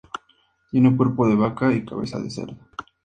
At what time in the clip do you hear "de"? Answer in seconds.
1.27-1.35, 2.19-2.31